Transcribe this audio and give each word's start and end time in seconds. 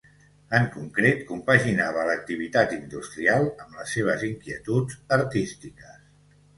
En 0.59 0.63
concret, 0.75 1.21
compaginava 1.31 2.07
l'activitat 2.09 2.75
industrial 2.79 3.47
amb 3.67 3.79
les 3.83 3.97
seves 3.99 4.27
inquietuds 4.33 5.01
artístiques. 5.23 6.07